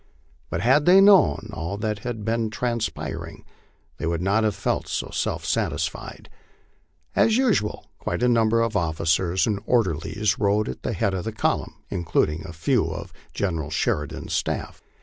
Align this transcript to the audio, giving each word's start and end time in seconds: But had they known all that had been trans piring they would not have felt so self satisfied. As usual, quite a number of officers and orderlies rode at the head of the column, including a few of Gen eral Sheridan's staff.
But 0.49 0.61
had 0.61 0.87
they 0.87 0.99
known 0.99 1.51
all 1.53 1.77
that 1.77 1.99
had 1.99 2.25
been 2.25 2.49
trans 2.49 2.89
piring 2.89 3.43
they 3.97 4.07
would 4.07 4.19
not 4.23 4.43
have 4.43 4.55
felt 4.55 4.87
so 4.87 5.11
self 5.13 5.45
satisfied. 5.45 6.27
As 7.15 7.37
usual, 7.37 7.85
quite 7.99 8.23
a 8.23 8.27
number 8.27 8.61
of 8.61 8.75
officers 8.75 9.45
and 9.45 9.61
orderlies 9.67 10.39
rode 10.39 10.67
at 10.69 10.81
the 10.81 10.93
head 10.93 11.13
of 11.13 11.25
the 11.25 11.31
column, 11.31 11.75
including 11.91 12.47
a 12.47 12.51
few 12.51 12.85
of 12.87 13.13
Gen 13.35 13.57
eral 13.57 13.71
Sheridan's 13.71 14.33
staff. 14.33 14.81